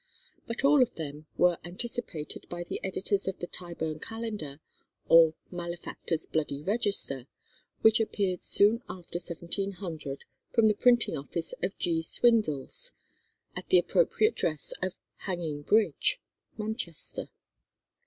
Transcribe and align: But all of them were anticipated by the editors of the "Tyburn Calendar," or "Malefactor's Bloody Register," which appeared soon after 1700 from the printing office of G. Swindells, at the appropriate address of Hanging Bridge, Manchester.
But 0.47 0.65
all 0.65 0.81
of 0.81 0.95
them 0.95 1.27
were 1.37 1.59
anticipated 1.63 2.47
by 2.49 2.63
the 2.63 2.79
editors 2.83 3.27
of 3.27 3.37
the 3.37 3.45
"Tyburn 3.45 3.99
Calendar," 3.99 4.59
or 5.07 5.35
"Malefactor's 5.51 6.25
Bloody 6.25 6.63
Register," 6.63 7.27
which 7.81 7.99
appeared 7.99 8.43
soon 8.43 8.81
after 8.89 9.19
1700 9.19 10.25
from 10.51 10.67
the 10.67 10.73
printing 10.73 11.15
office 11.15 11.53
of 11.61 11.77
G. 11.77 12.01
Swindells, 12.01 12.93
at 13.55 13.69
the 13.69 13.77
appropriate 13.77 14.31
address 14.31 14.73
of 14.81 14.95
Hanging 15.17 15.61
Bridge, 15.61 16.19
Manchester. 16.57 17.29